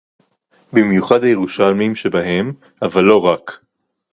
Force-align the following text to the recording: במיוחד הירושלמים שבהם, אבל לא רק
במיוחד 0.73 1.23
הירושלמים 1.23 1.95
שבהם, 1.95 2.53
אבל 2.81 3.01
לא 3.03 3.25
רק 3.25 3.59